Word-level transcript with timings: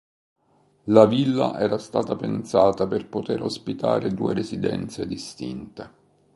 La 0.85 1.05
villa 1.05 1.59
era 1.59 1.77
stata 1.77 2.15
pensata 2.15 2.87
per 2.87 3.05
poter 3.07 3.43
ospitare 3.43 4.11
due 4.15 4.33
residenze 4.33 5.05
distinte. 5.05 5.89